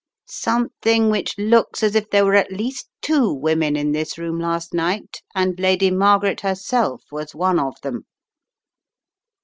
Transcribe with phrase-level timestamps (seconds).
[0.25, 4.73] "Something which looks as if there were at least two women in this room last
[4.73, 8.05] night, and Lady Margaret herself was one of them."